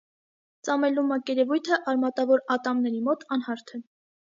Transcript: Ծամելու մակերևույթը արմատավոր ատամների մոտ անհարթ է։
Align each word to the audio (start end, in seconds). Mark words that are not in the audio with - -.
Ծամելու 0.67 1.03
մակերևույթը 1.09 1.79
արմատավոր 1.93 2.43
ատամների 2.57 3.05
մոտ 3.11 3.31
անհարթ 3.39 3.79
է։ 3.81 3.85